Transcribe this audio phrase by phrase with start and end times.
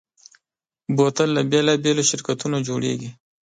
[0.95, 3.09] بوتل له بېلابېلو شرکتونو جوړېږي.